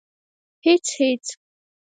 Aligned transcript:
_هېڅ، 0.65 0.85
هېڅ. 0.99 1.23